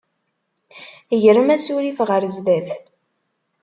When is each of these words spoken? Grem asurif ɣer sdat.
Grem 1.23 1.49
asurif 1.55 1.97
ɣer 2.09 2.23
sdat. 2.35 2.67